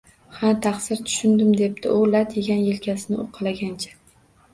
–Ha, 0.37 0.51
taqsir, 0.65 1.01
tushundim,– 1.09 1.51
debdi 1.59 1.91
u 1.97 2.07
lat 2.13 2.33
yegan 2.39 2.63
yelkasini 2.69 3.19
uqalagancha 3.25 3.93